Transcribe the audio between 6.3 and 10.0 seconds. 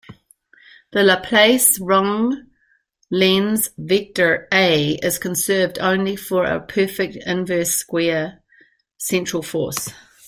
a perfect inverse-square central force.